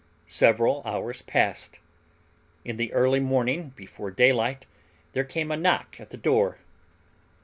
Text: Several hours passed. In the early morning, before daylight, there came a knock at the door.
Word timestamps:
Several 0.25 0.81
hours 0.83 1.21
passed. 1.21 1.79
In 2.65 2.77
the 2.77 2.91
early 2.91 3.19
morning, 3.19 3.69
before 3.75 4.09
daylight, 4.09 4.65
there 5.13 5.23
came 5.23 5.51
a 5.51 5.55
knock 5.55 5.99
at 5.99 6.09
the 6.09 6.17
door. 6.17 6.57